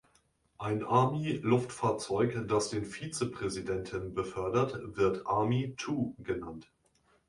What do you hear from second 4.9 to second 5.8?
wird Army